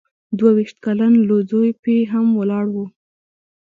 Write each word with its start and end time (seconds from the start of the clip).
دوه 0.37 0.51
ویشت 0.57 0.77
کلن 0.85 1.13
لو 1.27 1.37
ځو 1.49 1.59
پي 1.83 1.95
هم 2.11 2.27
ولاړ 2.39 2.65
و. 2.71 2.77